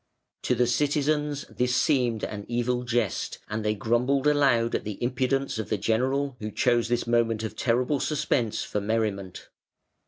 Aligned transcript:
To 0.41 0.55
the 0.55 0.65
citizens 0.65 1.45
this 1.47 1.75
seemed 1.75 2.23
an 2.23 2.45
evil 2.47 2.81
jest, 2.85 3.37
and 3.47 3.63
they 3.63 3.75
grumbled 3.75 4.25
aloud 4.25 4.73
at 4.73 4.83
the 4.83 4.97
impudence 4.99 5.59
of 5.59 5.69
the 5.69 5.77
general 5.77 6.35
who 6.39 6.49
chose 6.49 6.87
this 6.87 7.05
moment 7.05 7.43
of 7.43 7.55
terrible 7.55 7.99
suspense 7.99 8.63
for 8.63 8.81
merriment. 8.81 9.49